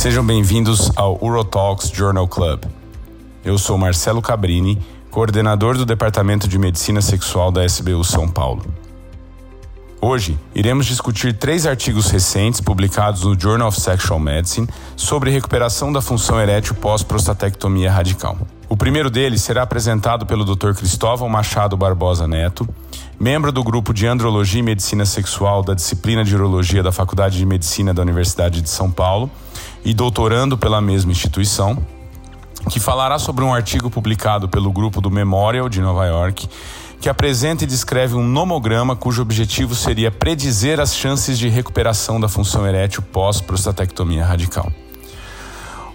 [0.00, 2.64] Sejam bem-vindos ao Urotalks Journal Club.
[3.44, 4.80] Eu sou Marcelo Cabrini,
[5.10, 8.64] coordenador do Departamento de Medicina Sexual da SBU São Paulo.
[10.00, 14.66] Hoje, iremos discutir três artigos recentes publicados no Journal of Sexual Medicine
[14.96, 18.38] sobre recuperação da função erétil pós-prostatectomia radical.
[18.70, 20.72] O primeiro deles será apresentado pelo Dr.
[20.72, 22.66] Cristóvão Machado Barbosa Neto,
[23.18, 27.44] membro do grupo de Andrologia e Medicina Sexual da disciplina de Urologia da Faculdade de
[27.44, 29.30] Medicina da Universidade de São Paulo
[29.84, 31.78] e doutorando pela mesma instituição,
[32.68, 36.48] que falará sobre um artigo publicado pelo grupo do Memorial de Nova York,
[37.00, 42.28] que apresenta e descreve um nomograma cujo objetivo seria predizer as chances de recuperação da
[42.28, 44.70] função erétil pós-prostatectomia radical.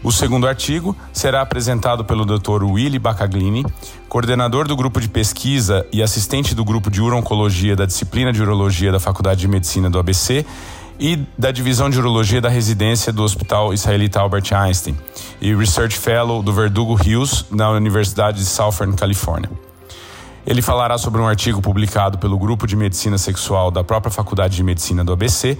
[0.05, 2.63] O segundo artigo será apresentado pelo Dr.
[2.63, 3.65] Willy Bacaglini,
[4.07, 8.91] coordenador do grupo de pesquisa e assistente do grupo de urologia da disciplina de urologia
[8.91, 10.45] da Faculdade de Medicina do ABC
[10.99, 14.97] e da divisão de urologia da residência do Hospital Israelita Albert Einstein
[15.41, 19.49] e Research Fellow do Verdugo Hills na Universidade de Southern Califórnia.
[20.45, 24.63] Ele falará sobre um artigo publicado pelo grupo de medicina sexual da própria Faculdade de
[24.63, 25.57] Medicina do ABC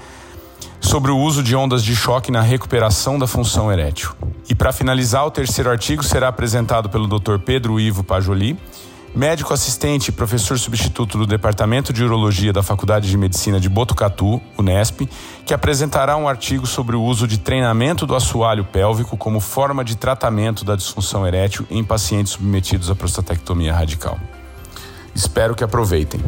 [0.79, 4.11] sobre o uso de ondas de choque na recuperação da função erétil.
[4.47, 7.39] E para finalizar, o terceiro artigo será apresentado pelo Dr.
[7.43, 8.57] Pedro Ivo Pajoli,
[9.15, 14.41] médico assistente e professor substituto do Departamento de Urologia da Faculdade de Medicina de Botucatu,
[14.57, 15.07] Unesp,
[15.45, 19.95] que apresentará um artigo sobre o uso de treinamento do assoalho pélvico como forma de
[19.95, 24.19] tratamento da disfunção erétil em pacientes submetidos à prostatectomia radical.
[25.15, 26.19] Espero que aproveitem.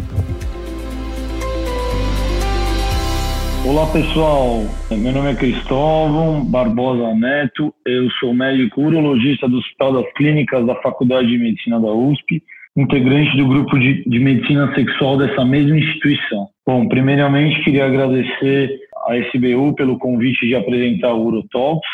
[3.65, 10.13] Olá pessoal, meu nome é Cristóvão Barbosa Neto, eu sou médico urologista do Hospital das
[10.13, 12.41] Clínicas da Faculdade de Medicina da USP,
[12.77, 16.47] integrante do grupo de, de medicina sexual dessa mesma instituição.
[16.65, 21.89] Bom, primeiramente queria agradecer a SBU pelo convite de apresentar o Urotalks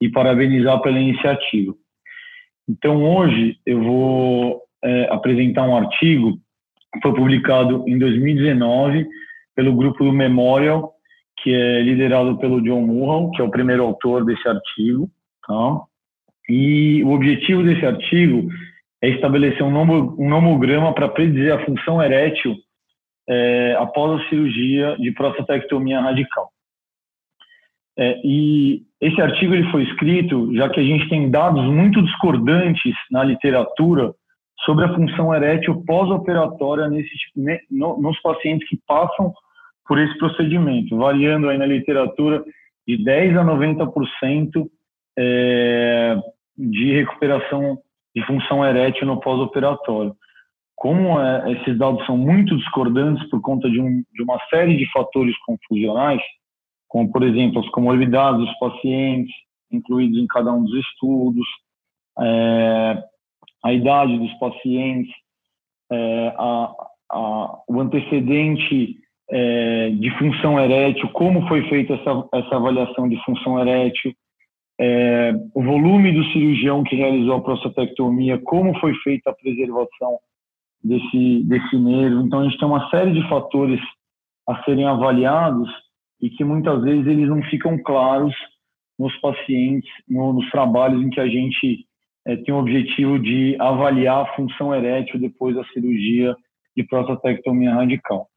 [0.00, 1.74] e parabenizar pela iniciativa.
[2.68, 6.38] Então hoje eu vou é, apresentar um artigo
[6.92, 9.06] que foi publicado em 2019
[9.54, 10.92] pelo grupo do Memorial
[11.42, 15.10] que é liderado pelo John Murrow, que é o primeiro autor desse artigo.
[15.46, 15.80] Tá?
[16.48, 18.48] E o objetivo desse artigo
[19.02, 22.54] é estabelecer um, nomograma para predizer a função erétil
[23.28, 26.50] é, após a cirurgia de prostatectomia radical.
[27.98, 32.94] É, e esse artigo ele foi escrito já que a gente tem dados muito discordantes
[33.10, 34.14] na literatura
[34.64, 39.32] sobre a função erétil pós-operatória nos pacientes que passam
[39.86, 42.42] por esse procedimento, variando aí na literatura
[42.86, 44.66] de 10 a 90%
[45.18, 46.16] é,
[46.56, 47.78] de recuperação
[48.14, 50.14] de função erétil no pós-operatório.
[50.76, 54.90] Como é, esses dados são muito discordantes por conta de, um, de, uma série de
[54.90, 56.20] fatores confusionais,
[56.88, 59.32] como, por exemplo, as comorbidades dos pacientes,
[59.70, 61.46] incluídos em cada um dos estudos,
[62.18, 63.04] é,
[63.64, 65.14] a idade dos pacientes,
[65.90, 66.72] é, a,
[67.12, 68.96] a, o antecedente
[69.30, 74.12] é, de função erétil, como foi feita essa, essa avaliação de função erétil,
[74.80, 80.18] é, o volume do cirurgião que realizou a prostatectomia, como foi feita a preservação
[80.82, 82.22] desse, desse nervo.
[82.22, 83.80] Então, a gente tem uma série de fatores
[84.48, 85.68] a serem avaliados
[86.20, 88.34] e que muitas vezes eles não ficam claros
[88.98, 91.86] nos pacientes, no, nos trabalhos em que a gente
[92.26, 96.34] é, tem o objetivo de avaliar a função erétil depois da cirurgia
[96.76, 98.28] de prostatectomia radical.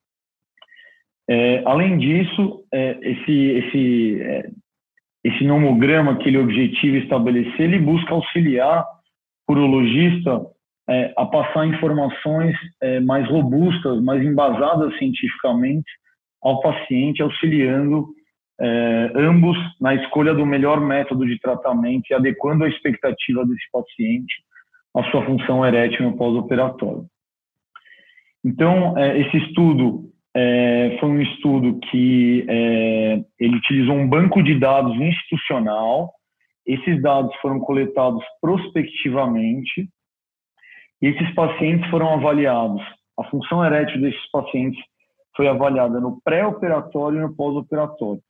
[1.28, 4.50] É, além disso, é, esse, esse, é,
[5.26, 8.86] esse nomograma, aquele objetivo estabelecer, ele busca auxiliar
[9.48, 10.40] o urologista
[10.88, 15.92] é, a passar informações é, mais robustas, mais embasadas cientificamente
[16.44, 18.06] ao paciente, auxiliando
[18.62, 24.36] é, ambos na escolha do melhor método de tratamento e adequando a expectativa desse paciente
[24.96, 27.08] à sua função erétil no pós-operatório.
[28.46, 30.04] Então, esse estudo
[30.36, 36.12] é, foi um estudo que é, ele utilizou um banco de dados institucional.
[36.68, 39.88] Esses dados foram coletados prospectivamente
[41.02, 42.82] e esses pacientes foram avaliados.
[43.18, 44.84] A função erétil desses pacientes
[45.38, 48.22] foi avaliada no pré-operatório e no pós-operatório.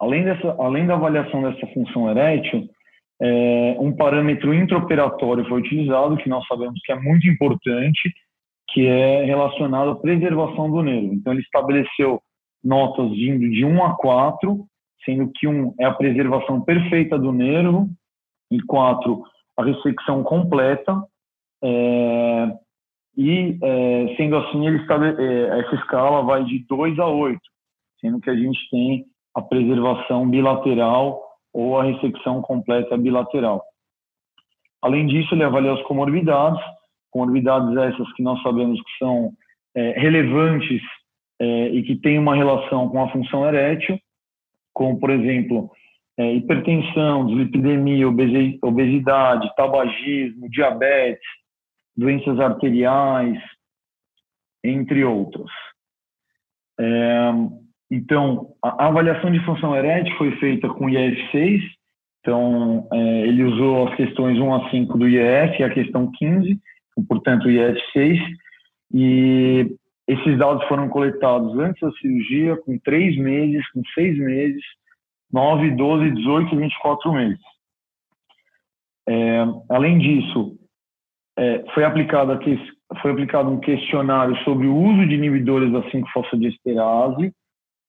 [0.00, 2.68] Além, dessa, além da avaliação dessa função erétil,
[3.20, 8.12] é, um parâmetro intraoperatório foi utilizado, que nós sabemos que é muito importante,
[8.68, 11.14] que é relacionado à preservação do nervo.
[11.14, 12.20] Então, ele estabeleceu
[12.62, 14.66] notas vindo de 1 a 4,
[15.04, 17.88] sendo que 1 é a preservação perfeita do nervo,
[18.50, 19.22] e 4,
[19.56, 21.02] a ressecção completa,
[21.62, 22.52] é,
[23.16, 24.80] e é, sendo assim, ele
[25.18, 27.40] é, essa escala vai de 2 a 8,
[28.00, 29.04] sendo que a gente tem
[29.34, 31.20] a preservação bilateral
[31.52, 33.62] ou a ressecção completa bilateral.
[34.80, 36.60] Além disso, ele avalia as comorbidades,
[37.10, 39.32] comorbidades essas que nós sabemos que são
[39.74, 40.82] é, relevantes
[41.40, 43.98] é, e que têm uma relação com a função erétil,
[44.72, 45.70] como, por exemplo,
[46.18, 51.26] é, hipertensão, dislipidemia, obesidade, tabagismo, diabetes,
[51.96, 53.38] doenças arteriais,
[54.64, 55.50] entre outros.
[56.80, 57.30] É,
[57.90, 61.60] então, a avaliação de função erétil foi feita com IF6,
[62.20, 66.60] então é, ele usou as questões 1 a 5 do IF e a questão 15,
[67.04, 68.18] portanto o IF6,
[68.92, 74.62] e esses dados foram coletados antes da cirurgia, com 3 meses, com 6 meses,
[75.32, 77.40] 9, 12, 18 e 24 meses.
[79.08, 80.58] É, além disso,
[81.38, 82.58] é, foi, aplicado aqui,
[83.00, 87.32] foi aplicado um questionário sobre o uso de inibidores da 5-fosfodiesterase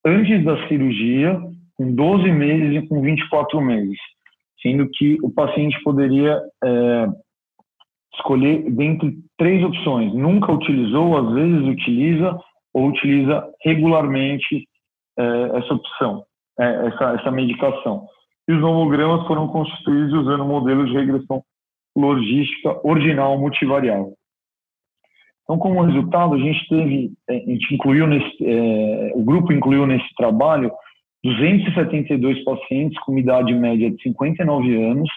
[0.05, 1.39] antes da cirurgia,
[1.75, 3.97] com 12 meses e com 24 meses,
[4.61, 7.07] sendo que o paciente poderia é,
[8.19, 10.13] escolher dentre três opções.
[10.13, 12.39] Nunca utilizou, às vezes utiliza
[12.73, 14.67] ou utiliza regularmente
[15.17, 16.23] é, essa opção,
[16.59, 18.05] é, essa, essa medicação.
[18.47, 21.43] E os homogramas foram constituídos usando modelos de regressão
[21.95, 24.13] logística ordinal multivariável.
[25.43, 29.87] Então, como resultado, a gente teve, é, a gente incluiu nesse, é, o grupo incluiu
[29.87, 30.71] nesse trabalho
[31.23, 35.09] 272 pacientes com idade média de 59 anos,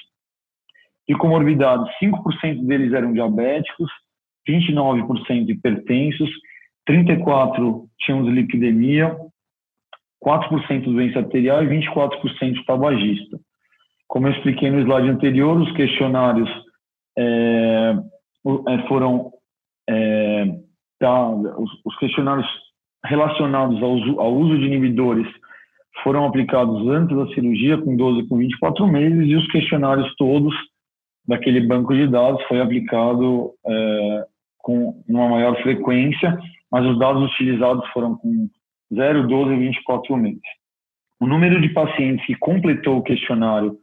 [1.09, 3.91] de comorbidade, 5% deles eram diabéticos,
[4.49, 6.31] 29% hipertensos,
[6.89, 9.17] 34% tinham dislipidemia,
[10.25, 13.39] 4% doença arterial e 24% tabagista.
[14.09, 16.49] Como eu expliquei no slide anterior, os questionários
[17.19, 17.95] é,
[18.69, 19.33] é, foram
[19.89, 20.45] é,
[20.99, 22.47] tá, os, os, questionários
[23.05, 25.27] relacionados ao, ao, uso de inibidores
[26.03, 30.55] foram aplicados antes da cirurgia, com 12 com 24 meses, e os questionários todos
[31.27, 34.27] daquele banco de dados foi aplicado é,
[34.59, 36.39] com uma maior frequência,
[36.71, 38.49] mas os dados utilizados foram com
[38.95, 40.41] 0, 12 e 24 meses.
[41.21, 43.77] O número de pacientes que completou o questionário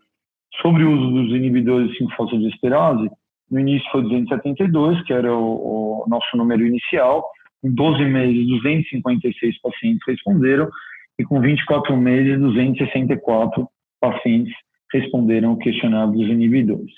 [0.61, 3.09] sobre o uso dos inibidores de 5-fosfodiesterase
[3.49, 7.25] no início foi 272, que era o, o nosso número inicial.
[7.63, 10.69] Em 12 meses, 256 pacientes responderam
[11.17, 13.67] e com 24 meses, 264
[13.99, 14.53] pacientes
[14.91, 16.93] responderam o questionário dos inibidores.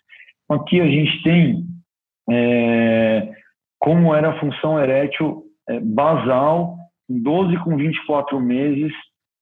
[0.53, 1.65] Aqui a gente tem
[2.29, 3.31] é,
[3.79, 6.75] como era a função erétil é, basal
[7.09, 8.91] em 12 com 24 meses,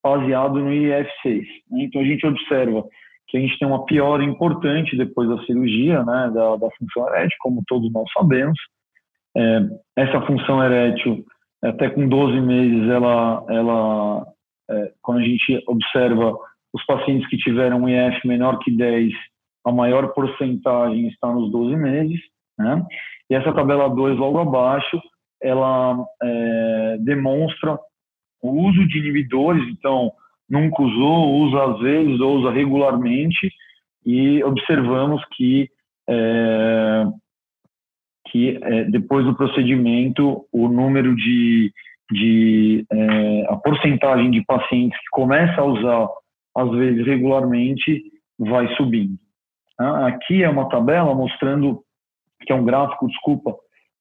[0.02, 1.42] baseado no IF6.
[1.70, 1.84] Né?
[1.84, 2.84] Então a gente observa
[3.28, 7.36] que a gente tem uma piora importante depois da cirurgia, né, da, da função erétil,
[7.40, 8.58] como todos nós sabemos.
[9.36, 9.60] É,
[9.96, 11.24] essa função erétil,
[11.62, 14.26] até com 12 meses, ela, ela
[14.68, 16.36] é, quando a gente observa
[16.72, 19.12] os pacientes que tiveram um IF menor que 10,
[19.64, 22.20] a maior porcentagem está nos 12 meses,
[22.58, 22.84] né?
[23.28, 25.00] E essa tabela 2 logo abaixo,
[25.42, 27.78] ela é, demonstra
[28.42, 30.12] o uso de inibidores, então
[30.48, 33.52] nunca usou, usa às vezes usa regularmente
[34.04, 35.68] e observamos que
[36.08, 37.04] é,
[38.30, 41.72] que é, depois do procedimento o número de,
[42.10, 46.08] de é, a porcentagem de pacientes que começa a usar
[46.56, 48.02] às vezes regularmente
[48.38, 49.16] vai subindo.
[49.80, 50.08] Tá?
[50.08, 51.82] Aqui é uma tabela mostrando
[52.42, 53.56] que é um gráfico, desculpa,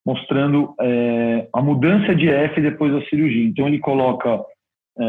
[0.06, 3.48] mostrando é, a mudança de F depois da cirurgia.
[3.48, 4.44] Então ele coloca
[5.00, 5.04] é,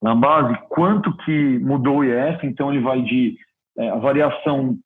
[0.00, 3.36] na base quanto que mudou o IF, então ele vai de
[3.76, 4.78] é, a variação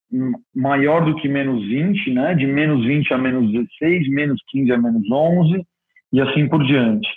[0.53, 4.79] maior do que menos 20, né, de menos 20 a menos 16, menos 15 a
[4.79, 5.65] menos 11
[6.13, 7.09] e assim por diante.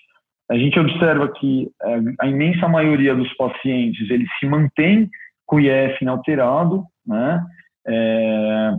[0.51, 5.09] A gente observa que é, a imensa maioria dos pacientes ele se mantém
[5.45, 7.43] com o IF inalterado, né,
[7.87, 8.71] é,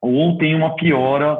[0.00, 1.38] ou tem uma piora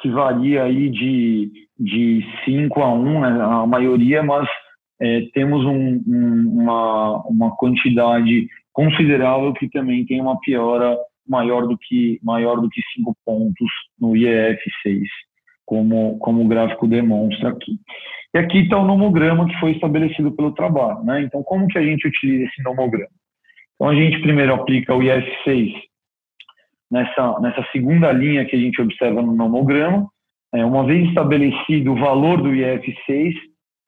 [0.00, 4.48] que varia aí de, de 5 a 1, né, a maioria, mas
[5.00, 11.76] é, temos um, um, uma, uma quantidade considerável que também tem uma piora maior do
[11.76, 13.68] que maior do que 5 pontos
[14.00, 15.02] no IEF6,
[15.64, 17.78] como, como o gráfico demonstra aqui.
[18.34, 21.02] E aqui está o nomograma que foi estabelecido pelo trabalho.
[21.02, 21.22] Né?
[21.22, 23.08] Então, como que a gente utiliza esse nomograma?
[23.78, 25.72] Então, a gente primeiro aplica o IF6
[26.90, 30.08] nessa, nessa segunda linha que a gente observa no nomograma.
[30.52, 33.34] É, uma vez estabelecido o valor do IF6,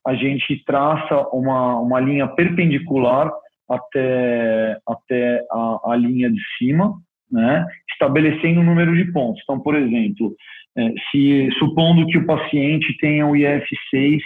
[0.06, 3.30] a gente traça uma, uma linha perpendicular
[3.68, 6.94] até, até a, a linha de cima,
[7.30, 9.40] né, estabelecendo o número de pontos.
[9.42, 10.34] Então, por exemplo,
[10.76, 14.20] é, se supondo que o paciente tenha o IF6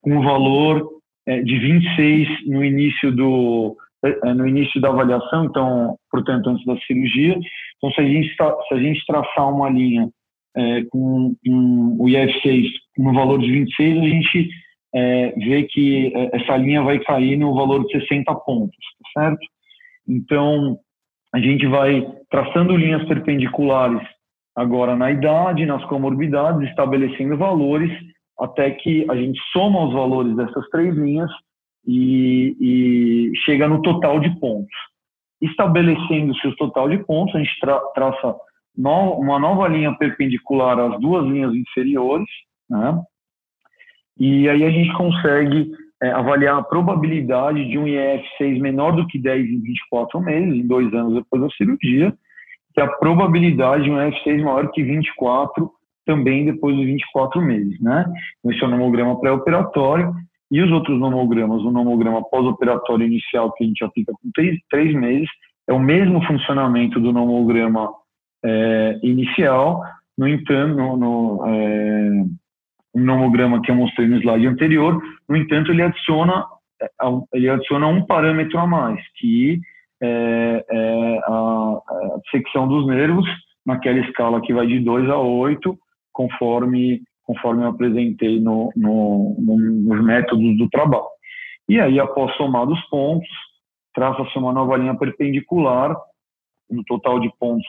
[0.00, 0.88] com o valor
[1.26, 3.76] é, de 26 no início do,
[4.34, 7.38] no início da avaliação, então, portanto, antes da cirurgia.
[7.76, 10.08] Então, se a gente, se a gente traçar uma linha
[10.56, 12.66] é, com um, o IF6
[12.98, 14.48] no valor de 26, a gente
[14.94, 18.76] é, vê que é, essa linha vai cair no valor de 60 pontos,
[19.14, 19.46] tá certo?
[20.08, 20.78] Então,
[21.34, 24.00] a gente vai traçando linhas perpendiculares
[24.54, 27.90] agora na idade, nas comorbidades, estabelecendo valores,
[28.38, 31.30] até que a gente soma os valores dessas três linhas
[31.86, 34.74] e, e chega no total de pontos.
[35.40, 38.34] Estabelecendo-se o total de pontos, a gente tra traça
[38.76, 42.28] no, uma nova linha perpendicular às duas linhas inferiores,
[42.68, 43.02] né?
[44.18, 45.72] e aí a gente consegue
[46.02, 50.66] é, avaliar a probabilidade de um IF6 menor do que 10 em 24 meses, em
[50.66, 52.12] dois anos depois da cirurgia,
[52.74, 55.70] que a probabilidade de um IF6 maior que 24
[56.04, 58.04] também depois dos 24 meses, né?
[58.46, 60.14] Esse é o nomograma pré-operatório
[60.54, 64.94] e os outros nomogramas, o nomograma pós-operatório inicial que a gente aplica com três, três
[64.94, 65.28] meses,
[65.66, 67.90] é o mesmo funcionamento do nomograma
[68.44, 69.82] é, inicial,
[70.16, 72.24] no entanto, no, no é,
[72.94, 76.46] nomograma que eu mostrei no slide anterior, no entanto, ele adiciona,
[76.80, 76.88] é,
[77.32, 79.60] ele adiciona um parâmetro a mais, que
[80.00, 83.26] é, é a, a secção dos nervos,
[83.66, 85.76] naquela escala que vai de 2 a 8,
[86.12, 91.04] conforme, conforme eu apresentei no, no, no, nos métodos do trabalho.
[91.68, 93.28] E aí, após somar os pontos,
[93.94, 95.96] traça-se uma nova linha perpendicular,
[96.70, 97.66] no total de pontos,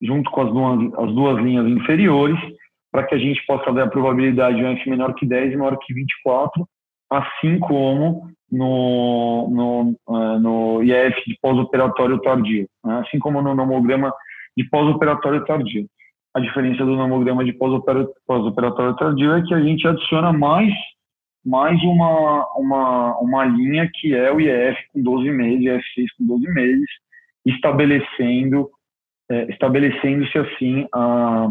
[0.00, 2.38] junto com as duas, as duas linhas inferiores,
[2.90, 5.56] para que a gente possa ver a probabilidade de um F menor que 10 e
[5.56, 6.66] maior que 24,
[7.10, 13.04] assim como no, no, uh, no IF de pós-operatório tardio, né?
[13.06, 14.12] assim como no nomograma
[14.56, 15.86] de pós-operatório tardio.
[16.34, 20.72] A diferença do nomograma de pós-operatório tardio é que a gente adiciona mais
[21.44, 26.46] mais uma, uma, uma linha que é o IF com 12 meses, IF6 com 12
[26.52, 26.86] meses,
[27.46, 28.70] estabelecendo
[29.30, 31.48] é, estabelecendo-se assim a,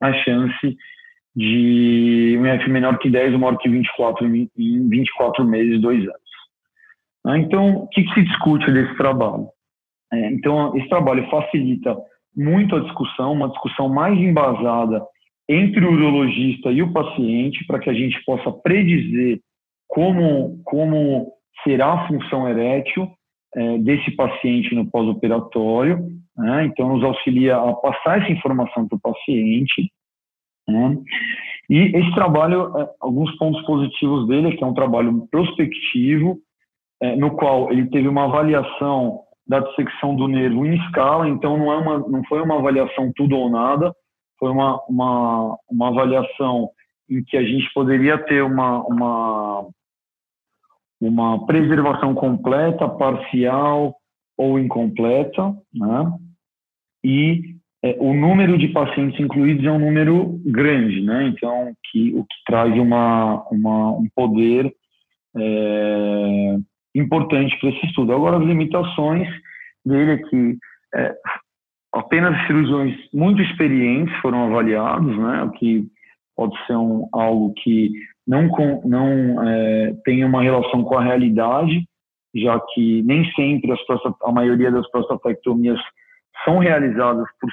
[0.00, 0.76] a chance
[1.36, 6.22] de um IF menor que 10 ou maior que 24 em 24 meses, dois anos.
[7.24, 9.46] Ah, então, o que, que se discute desse trabalho?
[10.12, 11.96] É, então, esse trabalho facilita
[12.36, 15.02] muito a discussão, uma discussão mais embasada
[15.48, 19.40] entre o urologista e o paciente, para que a gente possa predizer
[19.88, 23.08] como, como será a função erétil
[23.54, 26.08] é, desse paciente no pós-operatório.
[26.36, 26.66] Né?
[26.66, 29.92] Então, nos auxilia a passar essa informação para o paciente.
[30.66, 30.96] Né?
[31.68, 36.38] E esse trabalho, é, alguns pontos positivos dele é que é um trabalho prospectivo,
[37.02, 41.72] é, no qual ele teve uma avaliação da dissecção do nervo em escala, então não,
[41.72, 43.94] é uma, não foi uma avaliação tudo ou nada,
[44.38, 46.70] foi uma, uma, uma avaliação
[47.08, 49.68] em que a gente poderia ter uma, uma,
[51.00, 53.94] uma preservação completa, parcial
[54.36, 56.12] ou incompleta, né?
[57.04, 61.26] E é, o número de pacientes incluídos é um número grande, né?
[61.26, 64.72] Então, que, o que traz uma, uma um poder
[65.36, 66.56] é,
[66.94, 68.12] importante para esse estudo.
[68.12, 69.28] Agora, as limitações
[69.84, 70.58] dele é que
[70.94, 71.14] é,
[71.92, 75.86] apenas cirurgiões muito experientes foram avaliados, né, o que
[76.36, 77.90] pode ser um, algo que
[78.26, 81.86] não, com, não é, tem uma relação com a realidade,
[82.34, 83.72] já que nem sempre
[84.22, 85.78] a maioria das prostatectomias
[86.44, 87.50] são realizadas por,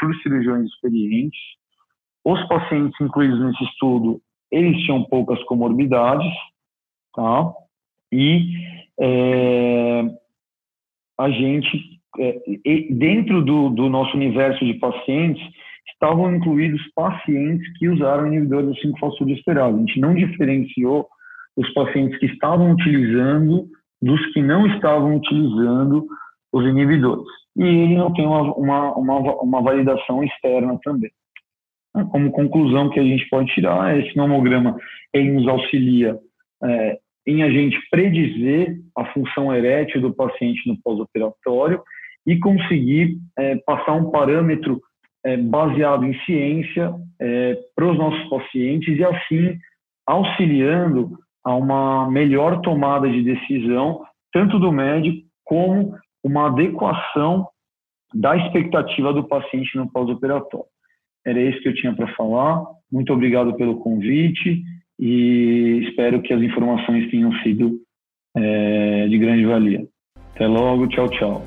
[0.00, 1.40] por cirurgiões experientes.
[2.24, 6.32] Os pacientes incluídos nesse estudo, eles tinham poucas comorbidades,
[7.14, 7.52] tá?
[8.14, 8.46] E
[9.00, 10.04] é,
[11.18, 12.40] a gente, é,
[12.90, 15.42] dentro do, do, nosso universo de pacientes,
[15.92, 19.74] estavam incluídos pacientes que usaram inibidores do 5-fosfodiesterase.
[19.74, 21.08] A gente não diferenciou
[21.56, 23.68] os pacientes que estavam utilizando
[24.00, 26.06] dos que não estavam utilizando
[26.52, 27.26] os inibidores.
[27.56, 31.10] E ele não tem uma, uma, uma, uma validação externa também.
[32.10, 34.76] Como conclusão que a gente pode tirar, esse nomograma
[35.12, 36.18] ele nos auxilia
[36.62, 41.82] é, em a gente predizer a função erétil do paciente no pós-operatório
[42.26, 44.80] e conseguir é, passar um parâmetro
[45.24, 49.58] é, baseado em ciência é, para os nossos pacientes e assim
[50.06, 54.02] auxiliando a uma melhor tomada de decisão
[54.32, 57.46] tanto do médico como uma adequação
[58.12, 60.66] da expectativa do paciente no pós-operatório.
[61.26, 62.64] Era isso que eu tinha para falar.
[62.90, 64.62] Muito obrigado pelo convite
[64.98, 67.80] e espero que as informações tenham sido
[68.36, 69.86] é, de grande valia.
[70.34, 71.46] Até logo, tchau, tchau.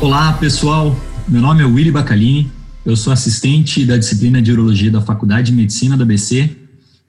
[0.00, 0.94] Olá, pessoal.
[1.28, 2.50] Meu nome é Willy Bacalini.
[2.84, 6.56] Eu sou assistente da disciplina de urologia da Faculdade de Medicina da BC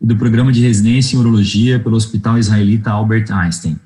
[0.02, 3.80] e do programa de residência em urologia pelo Hospital Israelita Albert Einstein.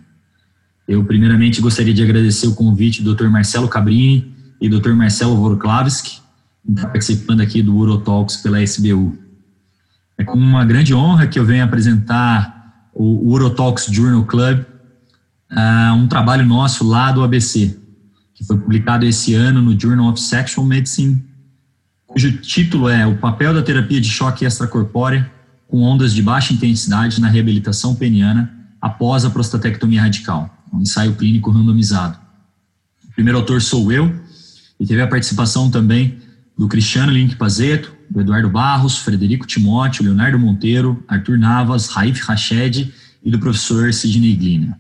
[0.88, 3.28] Eu, primeiramente, gostaria de agradecer o convite do Dr.
[3.28, 4.94] Marcelo Cabrini e Dr.
[4.94, 5.36] Marcelo
[6.68, 9.18] Vorklavski, participando aqui do Urotalks pela SBU.
[10.18, 14.64] É com uma grande honra que eu venho apresentar o Urotalks Journal Club,
[15.52, 17.78] uh, um trabalho nosso lá do ABC,
[18.34, 21.24] que foi publicado esse ano no Journal of Sexual Medicine,
[22.08, 25.30] cujo título é O papel da terapia de choque extracorpórea
[25.68, 31.52] com ondas de baixa intensidade na reabilitação peniana após a prostatectomia radical, um ensaio clínico
[31.52, 32.18] randomizado.
[33.10, 34.14] O primeiro autor sou eu,
[34.80, 36.20] e teve a participação também
[36.58, 42.94] do Cristiano Link Pazeto, do Eduardo Barros, Frederico Timóteo, Leonardo Monteiro, Arthur Navas, Raif Rached
[43.24, 44.80] e do professor Sidney Glina.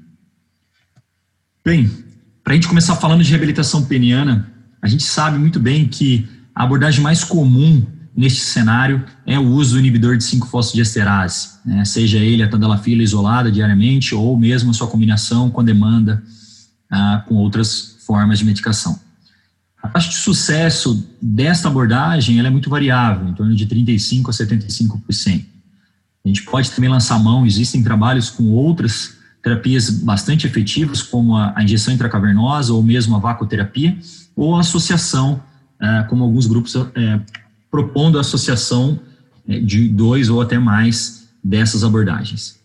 [1.63, 1.91] Bem,
[2.44, 4.51] para a gente começar falando de reabilitação peniana,
[4.82, 9.74] a gente sabe muito bem que a abordagem mais comum neste cenário é o uso
[9.74, 11.84] do inibidor de 5-fosfodiesterase, né?
[11.84, 16.24] seja ele a tadalafila isolada diariamente ou mesmo a sua combinação com a demanda
[16.89, 19.00] ah, com outras formas de medicação.
[19.85, 25.45] A taxa de sucesso desta abordagem é muito variável, em torno de 35% a 75%.
[26.23, 31.53] A gente pode também lançar mão, existem trabalhos com outras terapias bastante efetivas, como a,
[31.61, 33.95] injeção intracavernosa ou mesmo a vacoterapia,
[34.35, 35.39] ou a associação,
[35.79, 37.19] ah, como alguns grupos eh,
[37.69, 38.99] propondo a associação
[39.47, 42.59] é, de dois ou até mais dessas abordagens.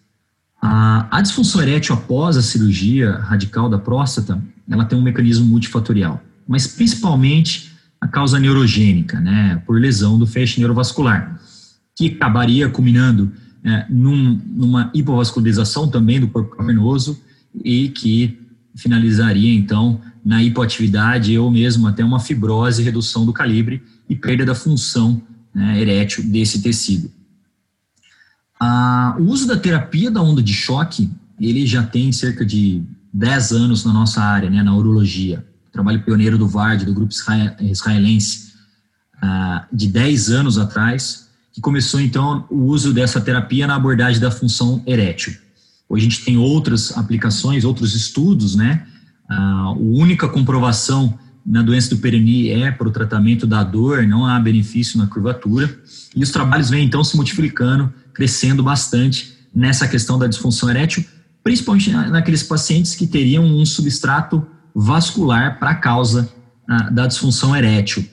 [0.63, 6.67] A disfunção erétil após a cirurgia radical da próstata, ela tem um mecanismo multifatorial, mas
[6.67, 11.41] principalmente a causa neurogênica, né, por lesão do feixe neurovascular,
[11.95, 13.31] que acabaria culminando
[13.63, 17.21] é, num, numa hipovascularização também do corpo cavernoso
[17.65, 18.37] e que
[18.75, 24.55] finalizaria então na hipoatividade ou mesmo até uma fibrose, redução do calibre e perda da
[24.55, 25.23] função
[25.55, 27.13] né, erétil desse tecido.
[28.59, 33.53] Ah, o uso da terapia da onda de choque, ele já tem cerca de 10
[33.53, 35.49] anos na nossa área, né, na urologia.
[35.73, 37.13] Trabalho pioneiro do VARD, do grupo
[37.61, 38.53] israelense,
[39.23, 44.31] ah, de 10 anos atrás, que começou então o uso dessa terapia na abordagem da
[44.31, 45.35] função erétil.
[45.89, 48.87] Hoje a gente tem outras aplicações, outros estudos, né?
[49.29, 54.39] A única comprovação na doença do Pereni é para o tratamento da dor, não há
[54.39, 55.79] benefício na curvatura.
[56.15, 61.05] E os trabalhos vêm então se multiplicando, crescendo bastante nessa questão da disfunção erétil,
[61.43, 66.29] principalmente naqueles pacientes que teriam um substrato vascular para a causa
[66.93, 68.09] da disfunção erétil,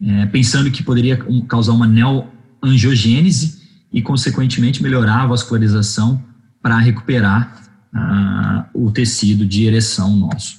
[0.00, 3.58] é, pensando que poderia causar uma neoangiogênese
[3.92, 6.22] e, consequentemente, melhorar a vascularização
[6.62, 7.60] para recuperar
[7.94, 10.58] ah, o tecido de ereção nosso.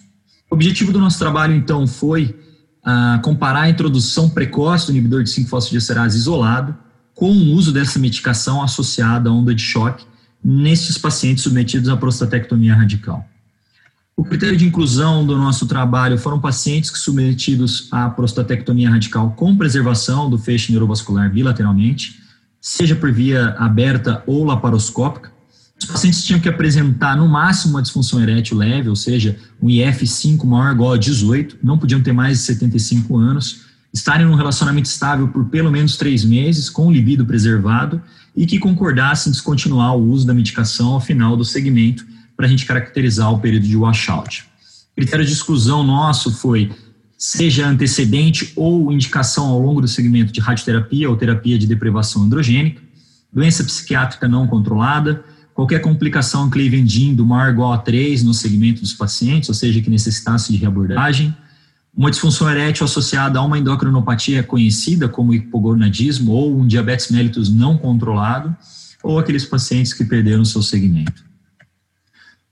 [0.49, 2.35] O objetivo do nosso trabalho, então, foi
[2.83, 6.75] ah, comparar a introdução precoce do inibidor de 5-fosfodiesterase isolado
[7.13, 10.05] com o uso dessa medicação associada à onda de choque
[10.43, 13.28] nestes pacientes submetidos à prostatectomia radical.
[14.19, 19.55] O critério de inclusão do nosso trabalho foram pacientes que submetidos à prostatectomia radical com
[19.55, 22.19] preservação do feixe neurovascular bilateralmente,
[22.59, 25.31] seja por via aberta ou laparoscópica,
[25.81, 30.43] os pacientes tinham que apresentar no máximo uma disfunção erétil leve, ou seja, um IF5
[30.43, 33.61] maior ou igual a 18, não podiam ter mais de 75 anos,
[33.93, 38.01] estarem num relacionamento estável por pelo menos três meses, com o libido preservado,
[38.35, 42.05] e que concordassem em descontinuar o uso da medicação ao final do segmento,
[42.39, 44.45] para a gente caracterizar o período de washout.
[44.93, 46.71] O critério de exclusão nosso foi
[47.17, 52.81] seja antecedente ou indicação ao longo do segmento de radioterapia ou terapia de deprivação androgênica,
[53.33, 55.21] doença psiquiátrica não controlada,
[55.53, 59.89] qualquer complicação Cleveland do maior igual a 3 no segmento dos pacientes, ou seja, que
[59.89, 61.35] necessitasse de reabordagem,
[61.93, 67.77] uma disfunção erétil associada a uma endocrinopatia conhecida como hipogonadismo ou um diabetes mellitus não
[67.77, 68.55] controlado,
[69.03, 71.27] ou aqueles pacientes que perderam seu segmento.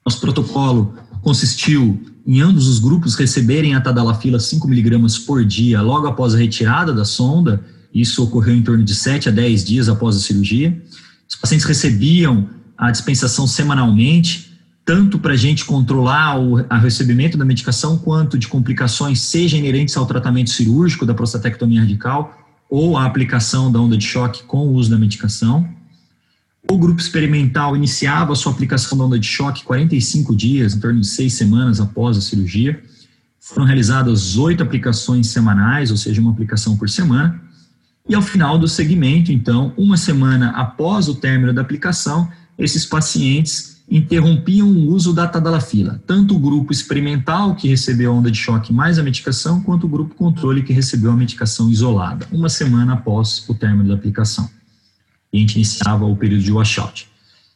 [0.07, 6.33] Nosso protocolo consistiu em ambos os grupos receberem a tadalafila 5mg por dia logo após
[6.33, 7.61] a retirada da sonda,
[7.93, 10.81] isso ocorreu em torno de 7 a 10 dias após a cirurgia.
[11.29, 17.97] Os pacientes recebiam a dispensação semanalmente, tanto para a gente controlar o recebimento da medicação,
[17.97, 22.33] quanto de complicações, seja inerentes ao tratamento cirúrgico da prostatectomia radical
[22.69, 25.67] ou a aplicação da onda de choque com o uso da medicação.
[26.69, 31.07] O grupo experimental iniciava sua aplicação da onda de choque 45 dias, em torno de
[31.07, 32.81] seis semanas após a cirurgia.
[33.39, 37.41] Foram realizadas oito aplicações semanais, ou seja, uma aplicação por semana.
[38.09, 43.77] E ao final do segmento, então, uma semana após o término da aplicação, esses pacientes
[43.89, 48.73] interrompiam o uso da tadalafila, tanto o grupo experimental, que recebeu a onda de choque
[48.73, 53.47] mais a medicação, quanto o grupo controle, que recebeu a medicação isolada, uma semana após
[53.47, 54.56] o término da aplicação.
[55.33, 57.07] A gente iniciava o período de washout.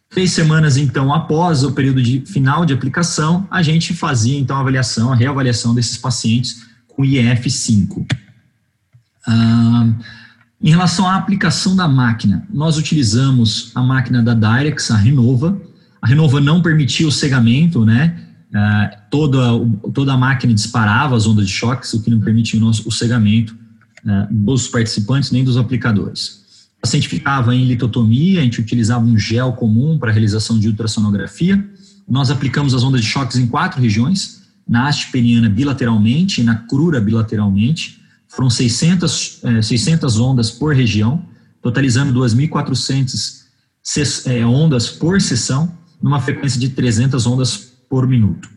[0.10, 4.60] Três semanas, então, após o período de final de aplicação, a gente fazia, então, a
[4.60, 8.06] avaliação, a reavaliação desses pacientes com IF5.
[9.26, 9.88] Ah,
[10.62, 15.60] em relação à aplicação da máquina, nós utilizamos a máquina da Direx, a Renova.
[16.02, 18.28] A Renova não permitia o cegamento, né?
[19.10, 19.40] Toda,
[19.94, 22.92] toda a máquina disparava as ondas de choque, o que não permitia o, nosso, o
[22.92, 23.56] cegamento
[24.06, 26.41] ah, dos participantes nem dos aplicadores.
[26.82, 30.67] O paciente ficava em litotomia, a gente utilizava um gel comum para a realização de
[30.67, 31.63] ultrassonografia.
[32.10, 36.56] Nós aplicamos as ondas de choques em quatro regiões, na haste peniana bilateralmente e na
[36.56, 38.02] crura bilateralmente.
[38.28, 41.24] Foram 600, 600 eh, ondas por região,
[41.62, 43.44] totalizando 2.400
[44.26, 48.50] eh, ondas por sessão, numa frequência de 300 ondas por minuto.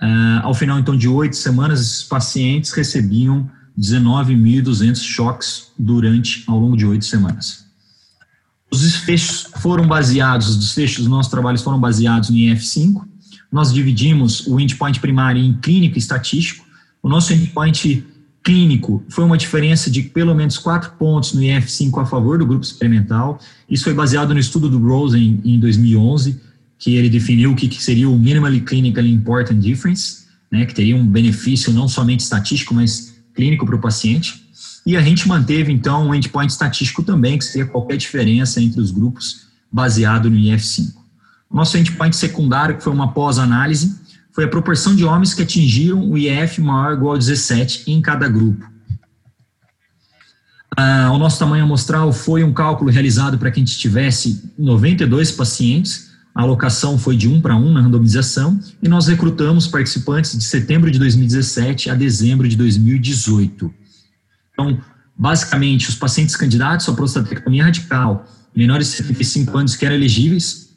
[0.00, 6.76] Uh, ao final, então, de oito semanas, esses pacientes recebiam 19.200 choques durante, ao longo
[6.76, 7.66] de oito semanas.
[8.70, 13.02] Os desfechos foram baseados, os desfechos dos nossos trabalhos foram baseados no IF5.
[13.50, 16.66] Nós dividimos o endpoint primário em clínico e estatístico.
[17.02, 18.04] O nosso endpoint
[18.42, 22.64] clínico foi uma diferença de pelo menos quatro pontos no IF5 a favor do grupo
[22.64, 23.38] experimental.
[23.70, 26.40] Isso foi baseado no estudo do Rosen em 2011,
[26.78, 31.06] que ele definiu o que seria o Minimally Clinically Important Difference, né, que teria um
[31.06, 34.44] benefício não somente estatístico, mas clínico para o paciente.
[34.84, 38.90] E a gente manteve, então, um endpoint estatístico também, que seria qualquer diferença entre os
[38.90, 40.92] grupos baseado no IF5.
[41.48, 43.94] O nosso endpoint secundário, que foi uma pós-análise,
[44.32, 48.00] foi a proporção de homens que atingiram o IF maior ou igual a 17 em
[48.00, 48.66] cada grupo.
[50.76, 55.30] Ah, o nosso tamanho amostral foi um cálculo realizado para que a gente tivesse 92
[55.32, 56.07] pacientes,
[56.38, 60.88] a alocação foi de um para um na randomização e nós recrutamos participantes de setembro
[60.88, 63.74] de 2017 a dezembro de 2018.
[64.52, 64.78] Então,
[65.16, 68.24] basicamente, os pacientes candidatos à prostatectomia radical,
[68.54, 70.76] menores de 75 anos que eram elegíveis,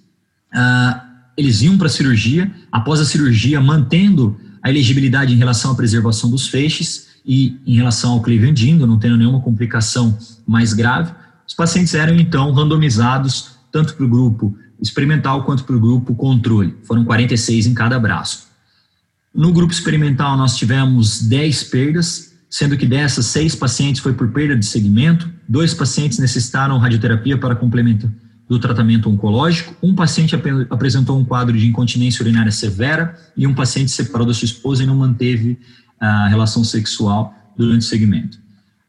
[0.52, 1.00] uh,
[1.38, 6.32] eles iam para a cirurgia, após a cirurgia, mantendo a elegibilidade em relação à preservação
[6.32, 11.14] dos feixes e em relação ao cleavage não tendo nenhuma complicação mais grave,
[11.48, 16.76] os pacientes eram então randomizados tanto para o grupo experimental quanto para o grupo controle.
[16.84, 18.50] Foram 46 em cada braço.
[19.34, 24.58] No grupo experimental, nós tivemos 10 perdas, sendo que dessas, seis pacientes foi por perda
[24.58, 28.12] de segmento, dois pacientes necessitaram radioterapia para complemento
[28.50, 33.54] do tratamento oncológico, um paciente ap apresentou um quadro de incontinência urinária severa e um
[33.54, 35.58] paciente separou da sua esposa e não manteve
[35.98, 38.41] a relação sexual durante o segmento.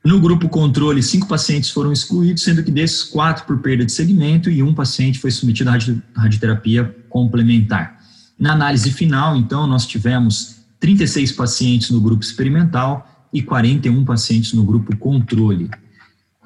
[0.04, 4.50] No grupo controle, cinco pacientes foram excluídos, sendo que desses, quatro por perda de segmento
[4.50, 7.98] e um paciente foi submetido à radioterapia complementar.
[8.36, 14.64] Na análise final, então, nós tivemos 36 pacientes no grupo experimental e 41 pacientes no
[14.64, 15.70] grupo controle.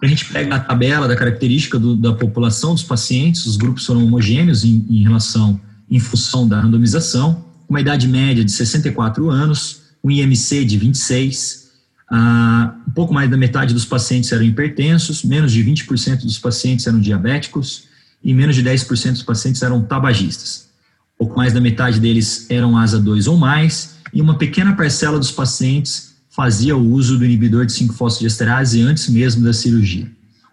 [0.03, 4.05] A gente pega a tabela da característica do, da população dos pacientes, os grupos foram
[4.05, 5.59] homogêneos em, em relação,
[5.91, 11.66] em função da randomização, uma idade média de 64 anos, um IMC de 26,
[12.11, 16.87] ah, um pouco mais da metade dos pacientes eram hipertensos, menos de 20% dos pacientes
[16.87, 17.85] eram diabéticos
[18.23, 20.69] e menos de 10% dos pacientes eram tabagistas.
[21.15, 25.19] Um pouco mais da metade deles eram ASA 2 ou mais, e uma pequena parcela
[25.19, 30.11] dos pacientes fazia o uso do inibidor de 5-fosfodiesterase antes mesmo da cirurgia.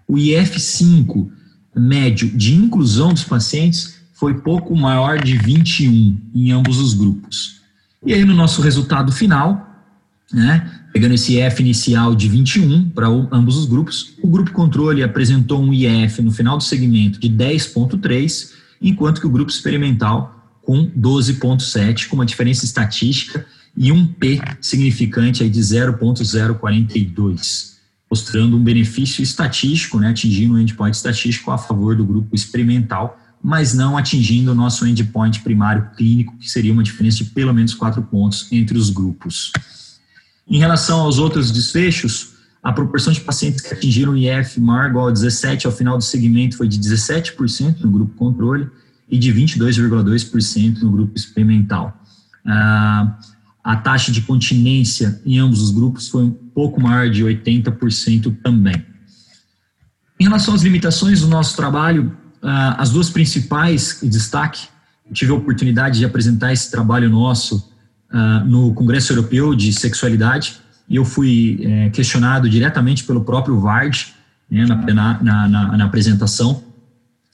[0.07, 1.29] O IF5
[1.75, 7.61] médio de inclusão dos pacientes foi pouco maior de 21 em ambos os grupos.
[8.05, 9.72] E aí, no nosso resultado final,
[10.31, 15.59] né, Pegando esse IF inicial de 21 para ambos os grupos, o grupo controle apresentou
[15.59, 22.07] um IF no final do segmento de 10,3, enquanto que o grupo experimental com 12,7,
[22.07, 23.43] com uma diferença estatística
[23.75, 30.95] e um P significante aí de 0,042, mostrando um benefício estatístico, né, atingindo um endpoint
[30.95, 36.47] estatístico a favor do grupo experimental, mas não atingindo o nosso endpoint primário clínico, que
[36.47, 39.51] seria uma diferença de pelo menos 4 pontos entre os grupos.
[40.47, 45.08] Em relação aos outros desfechos, a proporção de pacientes que atingiram IF maior ou igual
[45.08, 48.69] a 17 ao final do segmento foi de 17% no grupo controle
[49.10, 51.97] e de 22,2% no grupo experimental.
[52.45, 53.17] Ah,
[53.63, 58.86] a taxa de continência em ambos os grupos foi um pouco maior de 80% também.
[60.19, 64.67] Em relação às limitações do nosso trabalho, ah, as duas principais destaque,
[65.13, 67.72] tive a oportunidade de apresentar esse trabalho nosso
[68.13, 74.13] uh, no Congresso Europeu de Sexualidade e eu fui é, questionado diretamente pelo próprio VARD
[74.52, 76.62] né, na, na, na, na apresentação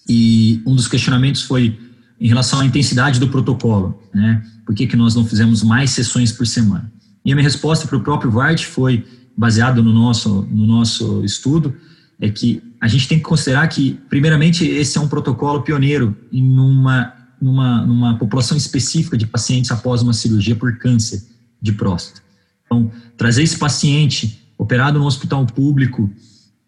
[0.08, 1.78] e um dos questionamentos foi
[2.20, 4.44] em relação à intensidade do protocolo, né?
[4.66, 6.92] Por que, que nós não fizemos mais sessões por semana?
[7.24, 9.06] E a minha resposta para o próprio VART foi,
[9.38, 11.74] baseado no nosso, no nosso estudo,
[12.20, 16.58] é que a gente tem que considerar que, primeiramente, esse é um protocolo pioneiro em
[16.58, 21.24] uma, numa, numa população específica de pacientes após uma cirurgia por câncer
[21.62, 22.22] de próstata.
[22.66, 26.04] Então, trazer esse paciente operado no hospital público,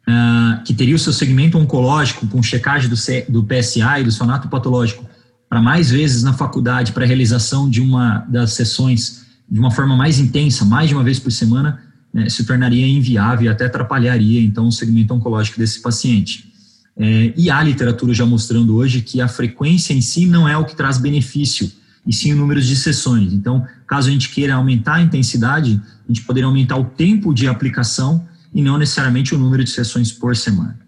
[0.08, 4.12] uh, que teria o seu segmento oncológico com checagem do, C, do PSA e do
[4.12, 5.06] sonato patológico
[5.50, 9.98] para mais vezes na faculdade para a realização de uma das sessões de uma forma
[9.98, 11.82] mais intensa, mais de uma vez por semana,
[12.14, 16.51] né, se tornaria inviável e até atrapalharia, então, o segmento oncológico desse paciente.
[16.98, 20.66] É, e há literatura já mostrando hoje que a frequência em si não é o
[20.66, 21.72] que traz benefício,
[22.06, 23.34] e sim o número de sessões.
[23.34, 27.48] Então, caso a gente queira aumentar a intensidade, a gente poderia aumentar o tempo de
[27.48, 30.80] aplicação e não necessariamente o número de sessões por semana.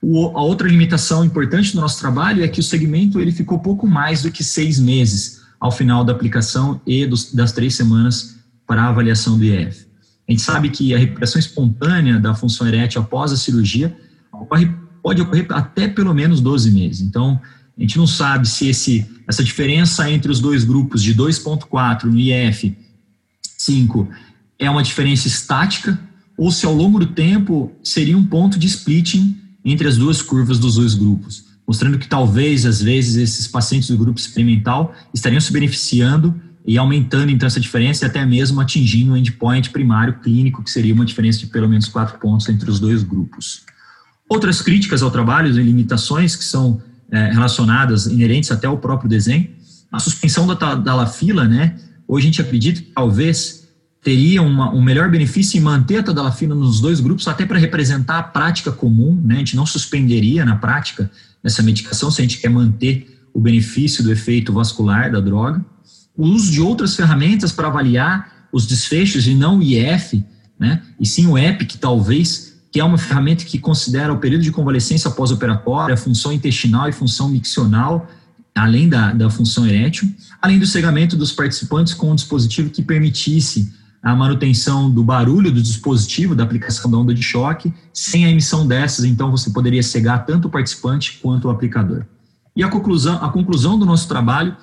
[0.00, 3.86] O, a outra limitação importante do nosso trabalho é que o segmento ele ficou pouco
[3.86, 8.82] mais do que seis meses ao final da aplicação e dos, das três semanas para
[8.82, 9.88] a avaliação do IF.
[10.28, 13.96] A gente sabe que a recuperação espontânea da função erétil após a cirurgia
[14.30, 14.70] ocorre,
[15.02, 17.00] pode ocorrer até pelo menos 12 meses.
[17.00, 17.40] Então,
[17.76, 22.18] a gente não sabe se esse, essa diferença entre os dois grupos de 2,4 no
[22.18, 22.76] IF
[23.56, 24.08] 5
[24.58, 25.98] é uma diferença estática
[26.36, 30.58] ou se ao longo do tempo seria um ponto de splitting entre as duas curvas
[30.58, 35.52] dos dois grupos, mostrando que talvez, às vezes, esses pacientes do grupo experimental estariam se
[35.52, 36.34] beneficiando
[36.66, 40.94] e aumentando então essa diferença e até mesmo atingindo o endpoint primário clínico, que seria
[40.94, 43.62] uma diferença de pelo menos quatro pontos entre os dois grupos.
[44.28, 49.48] Outras críticas ao trabalho e limitações que são é, relacionadas, inerentes até ao próprio desenho,
[49.90, 51.76] a suspensão da, da lafila, né?
[52.06, 53.66] Hoje a gente acredita que talvez
[54.02, 58.18] teria uma, um melhor benefício em manter a tadalafila nos dois grupos, até para representar
[58.18, 59.36] a prática comum, né?
[59.36, 61.10] A gente não suspenderia na prática
[61.42, 65.64] essa medicação se a gente quer manter o benefício do efeito vascular da droga.
[66.16, 70.24] O uso de outras ferramentas para avaliar os desfechos e não o IF,
[70.58, 70.82] né?
[71.00, 75.10] E sim o EPIC, talvez, que é uma ferramenta que considera o período de convalescência
[75.10, 78.06] pós-operatória, a função intestinal e função miccional,
[78.54, 80.08] além da, da função erétil,
[80.42, 85.60] além do cegamento dos participantes com um dispositivo que permitisse a manutenção do barulho do
[85.60, 90.24] dispositivo, da aplicação da onda de choque, sem a emissão dessas, então você poderia cegar
[90.24, 92.04] tanto o participante quanto o aplicador.
[92.54, 94.56] E a conclusão, a conclusão do nosso trabalho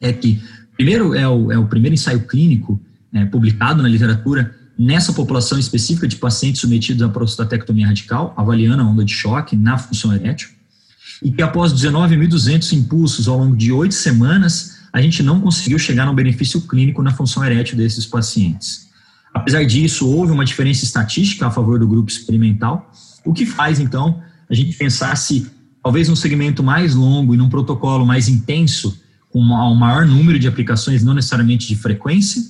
[0.00, 0.42] é que,
[0.74, 2.80] primeiro, é o, é o primeiro ensaio clínico
[3.12, 8.86] é, publicado na literatura nessa população específica de pacientes submetidos à prostatectomia radical, avaliando a
[8.86, 10.50] onda de choque na função erétil,
[11.22, 16.04] e que após 19.200 impulsos ao longo de oito semanas, a gente não conseguiu chegar
[16.04, 18.86] no benefício clínico na função erétil desses pacientes.
[19.32, 22.90] Apesar disso, houve uma diferença estatística a favor do grupo experimental,
[23.24, 25.46] o que faz, então, a gente pensar se,
[25.82, 28.98] talvez num segmento mais longo e num protocolo mais intenso,
[29.30, 32.42] com um maior número de aplicações, não necessariamente de frequência,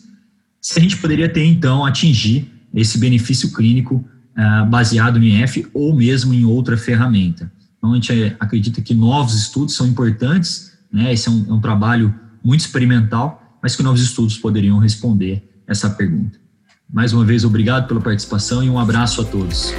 [0.66, 4.04] se a gente poderia ter, então, atingir esse benefício clínico
[4.36, 7.52] uh, baseado no IF ou mesmo em outra ferramenta.
[7.78, 11.12] Então, a gente eh, acredita que novos estudos são importantes, né?
[11.12, 15.88] esse é um, é um trabalho muito experimental, mas que novos estudos poderiam responder essa
[15.88, 16.36] pergunta.
[16.92, 19.72] Mais uma vez, obrigado pela participação e um abraço a todos.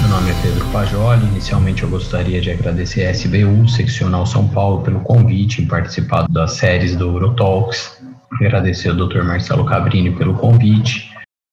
[0.00, 1.26] Meu nome é Pedro Pajoli.
[1.26, 6.52] Inicialmente, eu gostaria de agradecer a SBU, Seccional São Paulo, pelo convite em participar das
[6.52, 8.02] séries do Eurotalks.
[8.40, 9.22] Agradecer ao Dr.
[9.22, 11.10] Marcelo Cabrini pelo convite.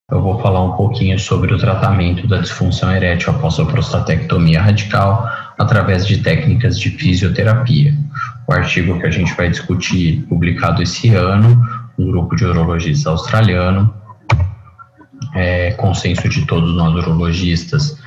[0.09, 5.29] Eu vou falar um pouquinho sobre o tratamento da disfunção erétil após a prostatectomia radical
[5.57, 7.93] através de técnicas de fisioterapia.
[8.47, 11.65] O artigo que a gente vai discutir, publicado esse ano,
[11.97, 13.93] um grupo de urologistas australiano,
[15.35, 18.00] é, consenso de todos nós urologistas,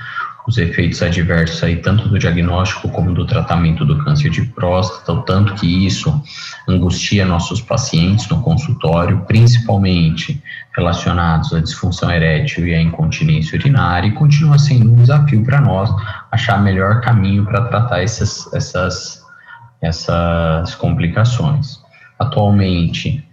[0.46, 5.22] os efeitos adversos aí, tanto do diagnóstico como do tratamento do câncer de próstata, o
[5.22, 6.22] tanto que isso
[6.68, 10.42] angustia nossos pacientes no consultório, principalmente
[10.76, 15.90] relacionados à disfunção erétil e à incontinência urinária, e continua sendo um desafio para nós
[16.30, 19.22] achar melhor caminho para tratar essas, essas,
[19.80, 21.82] essas complicações.
[22.18, 23.26] Atualmente,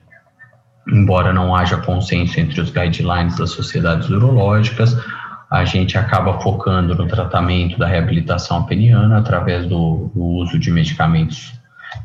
[0.88, 4.95] embora não haja consenso entre os guidelines das sociedades urológicas,
[5.52, 11.60] a gente acaba focando no tratamento da reabilitação peniana através do, do uso de medicamentos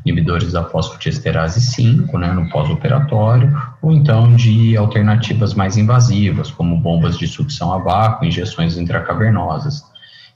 [0.05, 7.17] inibidores da fosfodiesterase 5, né, no pós-operatório, ou então de alternativas mais invasivas, como bombas
[7.17, 9.81] de sucção a vácuo, injeções intracavernosas.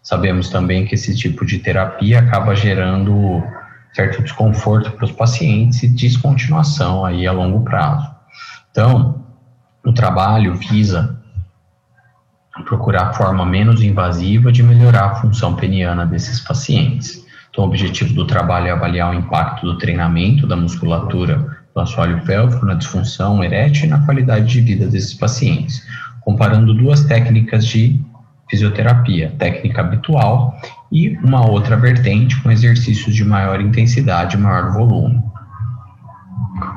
[0.02, 3.44] Sabemos também que esse tipo de terapia acaba gerando
[3.94, 8.10] certo desconforto para os pacientes e descontinuação aí a longo prazo.
[8.72, 9.26] Então,
[9.86, 11.21] o trabalho visa
[12.62, 17.26] procurar a forma menos invasiva de melhorar a função peniana desses pacientes.
[17.50, 22.22] Então, o objetivo do trabalho é avaliar o impacto do treinamento da musculatura do assoalho
[22.22, 25.86] pélvico na disfunção erétil e na qualidade de vida desses pacientes,
[26.22, 28.00] comparando duas técnicas de
[28.50, 30.56] fisioterapia, técnica habitual,
[30.92, 35.24] e uma outra vertente com exercícios de maior intensidade e maior volume.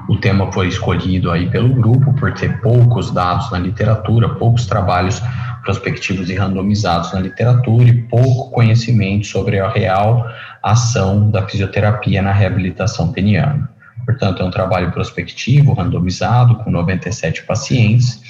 [0.09, 5.23] O tema foi escolhido aí pelo grupo por ter poucos dados na literatura, poucos trabalhos
[5.62, 10.27] prospectivos e randomizados na literatura e pouco conhecimento sobre a real
[10.62, 13.68] ação da fisioterapia na reabilitação peniana.
[14.05, 18.20] Portanto, é um trabalho prospectivo, randomizado, com 97 pacientes.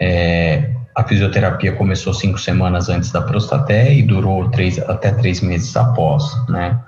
[0.00, 5.76] É, a fisioterapia começou cinco semanas antes da prostaté e durou três, até três meses
[5.76, 6.80] após, né?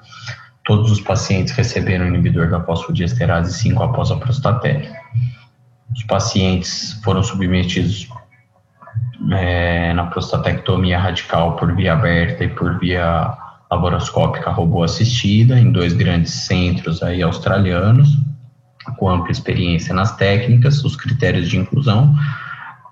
[0.66, 4.92] Todos os pacientes receberam inibidor da fosfodiesterase 5 após a prostaté.
[5.94, 8.08] Os pacientes foram submetidos
[9.32, 13.32] é, na prostatectomia radical por via aberta e por via
[13.70, 18.18] laparoscópica robô assistida em dois grandes centros aí australianos
[18.96, 22.14] com ampla experiência nas técnicas, os critérios de inclusão,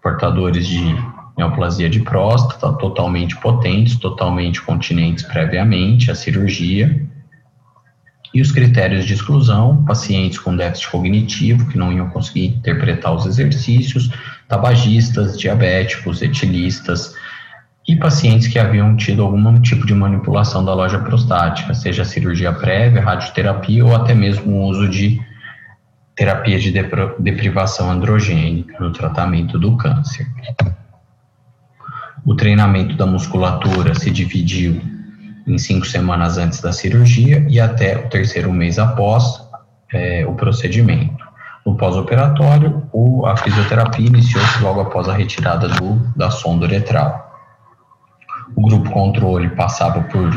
[0.02, 0.96] portadores de
[1.36, 7.06] neoplasia de próstata, totalmente potentes, totalmente continentes previamente à cirurgia,
[8.34, 13.26] e os critérios de exclusão, pacientes com déficit cognitivo que não iam conseguir interpretar os
[13.26, 14.10] exercícios,
[14.48, 17.14] tabagistas, diabéticos, etilistas
[17.86, 23.02] e pacientes que haviam tido algum tipo de manipulação da loja prostática, seja cirurgia prévia,
[23.02, 25.20] radioterapia ou até mesmo o uso de
[26.16, 26.72] terapia de
[27.20, 30.26] deprivação androgênica no tratamento do câncer.
[32.26, 34.93] O treinamento da musculatura se dividiu
[35.46, 39.42] em cinco semanas antes da cirurgia e até o terceiro mês após
[39.92, 41.24] é, o procedimento.
[41.64, 42.82] No pós-operatório,
[43.24, 47.32] a fisioterapia iniciou-se logo após a retirada do, da sonda uretral.
[48.54, 50.30] O grupo controle passava por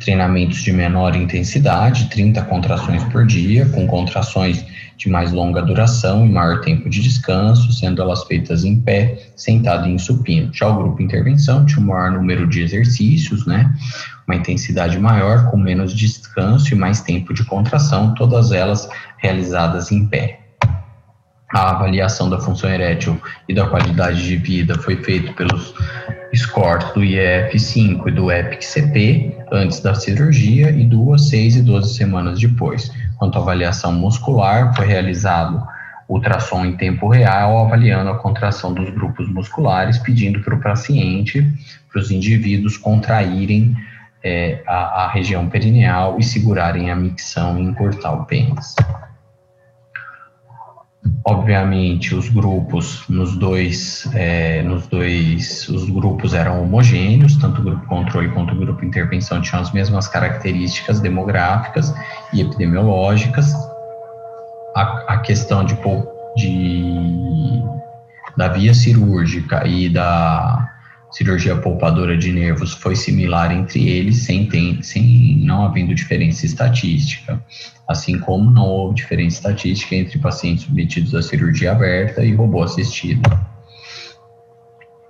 [0.00, 4.64] treinamentos de menor intensidade, 30 contrações por dia, com contrações
[4.96, 9.88] de mais longa duração e maior tempo de descanso, sendo elas feitas em pé, sentado
[9.88, 10.52] e em supino.
[10.52, 13.74] Já o grupo intervenção tinha um maior número de exercícios, né?
[14.26, 20.06] Uma intensidade maior, com menos descanso e mais tempo de contração, todas elas realizadas em
[20.06, 20.40] pé.
[21.52, 25.74] A avaliação da função erétil e da qualidade de vida foi feita pelos
[26.36, 32.38] scores do IF5 e do EPIC-CP antes da cirurgia e duas, seis e 12 semanas
[32.38, 32.90] depois.
[33.18, 35.66] Quanto à avaliação muscular, foi realizado
[36.08, 41.42] ultrassom em tempo real, avaliando a contração dos grupos musculares, pedindo para o paciente,
[41.90, 43.76] para os indivíduos contraírem
[44.22, 48.74] é, a, a, região perineal e segurarem a micção e encurtar o pênis.
[51.26, 57.86] Obviamente, os grupos nos dois, é, nos dois, os grupos eram homogêneos, tanto o grupo
[57.86, 61.94] controle quanto o grupo intervenção tinham as mesmas características demográficas
[62.32, 63.54] e epidemiológicas.
[64.76, 65.76] A, a questão de,
[66.36, 67.62] de
[68.36, 70.73] da via cirúrgica e da
[71.14, 77.40] cirurgia poupadora de nervos foi similar entre eles, sem, tem, sem não havendo diferença estatística,
[77.88, 83.22] assim como não houve diferença estatística entre pacientes submetidos à cirurgia aberta e robô assistido.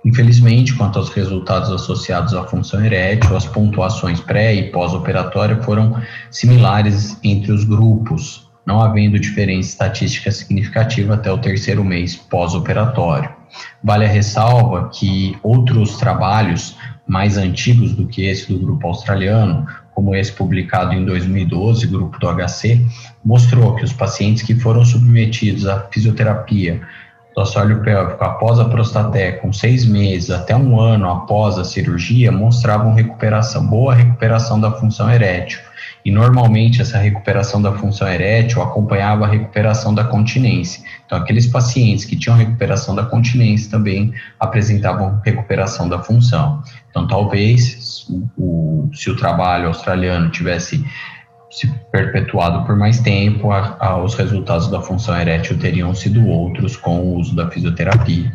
[0.05, 7.17] Infelizmente, quanto aos resultados associados à função erétil, as pontuações pré e pós-operatória foram similares
[7.23, 13.44] entre os grupos, não havendo diferença estatística significativa até o terceiro mês pós-operatório.
[13.83, 16.75] Vale a ressalva que outros trabalhos
[17.07, 22.27] mais antigos do que esse do grupo australiano, como esse publicado em 2012, grupo do
[22.27, 22.85] HC,
[23.23, 26.81] mostrou que os pacientes que foram submetidos à fisioterapia
[27.35, 32.31] do assoalho pélvico após a prostaté, com seis meses até um ano após a cirurgia,
[32.31, 35.59] mostravam recuperação, boa recuperação da função erétil
[36.05, 40.83] e normalmente essa recuperação da função erétil acompanhava a recuperação da continência.
[41.03, 46.61] Então, aqueles pacientes que tinham recuperação da continência também apresentavam recuperação da função.
[46.91, 48.05] Então, talvez
[48.37, 50.85] o, se o trabalho australiano tivesse
[51.49, 56.77] se perpetuado por mais tempo, a, a, os resultados da função erétil teriam sido outros
[56.77, 58.31] com o uso da fisioterapia.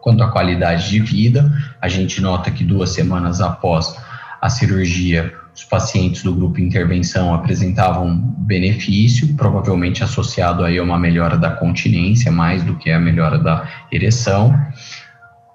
[0.00, 3.96] Quanto à qualidade de vida, a gente nota que duas semanas após
[4.40, 11.38] a cirurgia, os pacientes do grupo intervenção apresentavam benefício, provavelmente associado aí a uma melhora
[11.38, 14.54] da continência, mais do que a melhora da ereção.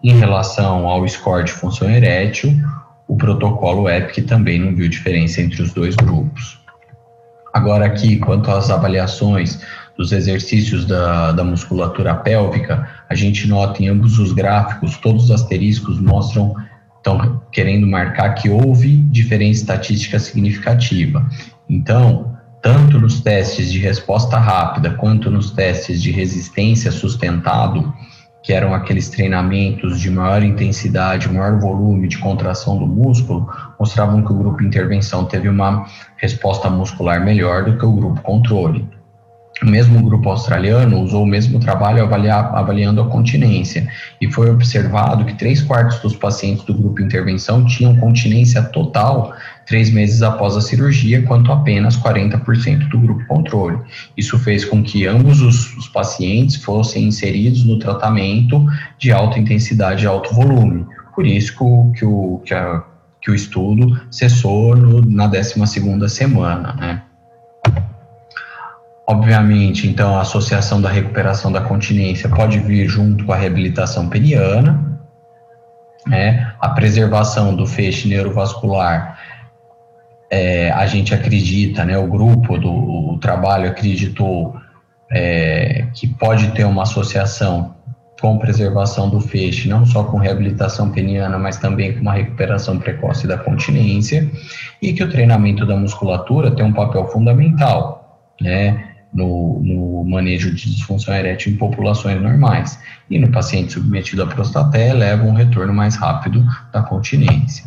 [0.04, 2.52] Em relação ao score de função erétil,
[3.08, 6.60] o protocolo EPIC também não viu diferença entre os dois grupos.
[7.54, 9.62] Agora aqui, quanto às avaliações
[9.96, 15.32] dos exercícios da, da musculatura pélvica, a gente nota em ambos os gráficos, todos os
[15.32, 16.56] asteriscos mostram
[17.02, 21.28] estão querendo marcar que houve diferença estatística significativa.
[21.68, 27.92] Então, tanto nos testes de resposta rápida quanto nos testes de resistência sustentado,
[28.44, 33.48] que eram aqueles treinamentos de maior intensidade, maior volume de contração do músculo,
[33.80, 35.86] mostravam que o grupo intervenção teve uma
[36.18, 38.88] resposta muscular melhor do que o grupo controle.
[39.64, 43.88] O mesmo grupo australiano usou o mesmo trabalho avaliar, avaliando a continência,
[44.20, 49.34] e foi observado que três quartos dos pacientes do grupo intervenção tinham continência total
[49.68, 53.78] três meses após a cirurgia, quanto apenas 40% do grupo controle.
[54.18, 58.66] Isso fez com que ambos os, os pacientes fossem inseridos no tratamento
[58.98, 60.86] de alta intensidade e alto volume.
[61.16, 61.56] Por isso
[61.94, 62.84] que o, que a,
[63.22, 67.04] que o estudo cessou no, na 12 segunda semana, né?
[69.12, 75.02] Obviamente, então, a associação da recuperação da continência pode vir junto com a reabilitação peniana,
[76.08, 76.54] né?
[76.62, 79.20] a preservação do feixe neurovascular.
[80.32, 84.56] É, a gente acredita, né, o grupo do o trabalho acreditou
[85.12, 87.76] é, que pode ter uma associação
[88.22, 93.28] com preservação do feixe, não só com reabilitação peniana, mas também com uma recuperação precoce
[93.28, 94.32] da continência,
[94.82, 98.91] e que o treinamento da musculatura tem um papel fundamental, né?
[99.14, 102.80] No, no, manejo de disfunção erétil em populações normais.
[103.10, 107.66] E no paciente submetido à prostaté, leva um retorno mais rápido da continência.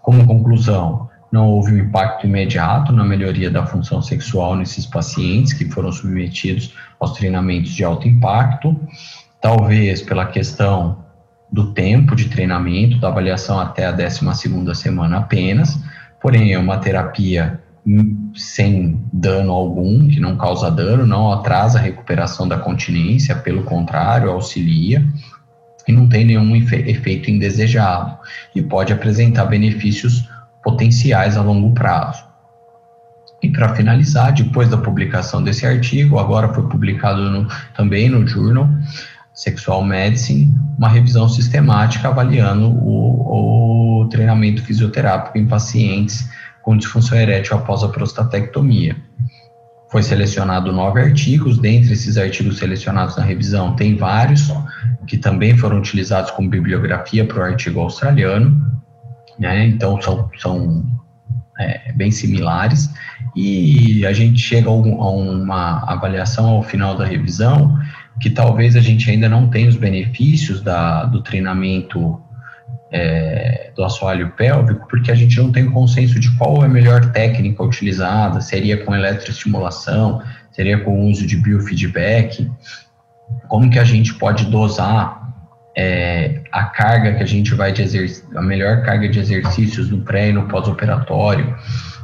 [0.00, 5.64] Como conclusão, não houve um impacto imediato na melhoria da função sexual nesses pacientes que
[5.70, 8.78] foram submetidos aos treinamentos de alto impacto,
[9.40, 11.02] talvez pela questão
[11.50, 15.78] do tempo de treinamento, da avaliação até a 12ª semana apenas,
[16.20, 17.60] porém é uma terapia
[18.34, 24.30] sem dano algum, que não causa dano, não atrasa a recuperação da continência, pelo contrário,
[24.30, 25.04] auxilia
[25.86, 28.16] e não tem nenhum efeito indesejado
[28.54, 30.28] e pode apresentar benefícios
[30.62, 32.24] potenciais a longo prazo.
[33.42, 38.68] E para finalizar, depois da publicação desse artigo, agora foi publicado no, também no Journal
[39.34, 46.30] Sexual Medicine, uma revisão sistemática avaliando o, o treinamento fisioterápico em pacientes
[46.62, 48.96] com disfunção erétil após a prostatectomia.
[49.90, 54.50] Foi selecionado nove artigos, dentre esses artigos selecionados na revisão, tem vários
[55.06, 58.58] que também foram utilizados como bibliografia para o artigo australiano,
[59.38, 59.66] né?
[59.66, 60.86] então são, são
[61.58, 62.88] é, bem similares,
[63.36, 67.78] e a gente chega a, um, a uma avaliação ao final da revisão
[68.20, 72.20] que talvez a gente ainda não tenha os benefícios da, do treinamento
[72.92, 77.10] é, do assoalho pélvico, porque a gente não tem consenso de qual é a melhor
[77.10, 82.50] técnica utilizada, seria com eletroestimulação, seria com o uso de biofeedback,
[83.48, 85.22] como que a gente pode dosar
[85.74, 87.82] é, a carga que a gente vai de
[88.36, 91.56] a melhor carga de exercícios no pré e no pós-operatório.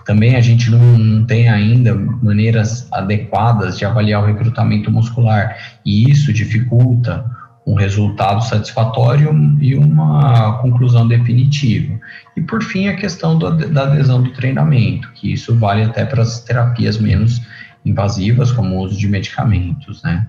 [0.06, 6.10] Também a gente não, não, tem ainda maneiras adequadas de avaliar o recrutamento muscular, e
[6.10, 7.26] isso dificulta
[7.68, 12.00] um resultado satisfatório e uma conclusão definitiva.
[12.34, 16.22] E por fim, a questão do, da adesão do treinamento, que isso vale até para
[16.22, 17.42] as terapias menos
[17.84, 20.26] invasivas, como o uso de medicamentos, né?